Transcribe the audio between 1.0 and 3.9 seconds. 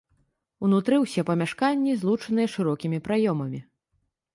ўсе памяшканні злучаныя шырокімі праёмамі.